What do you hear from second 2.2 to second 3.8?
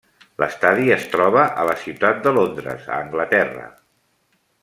de Londres a Anglaterra.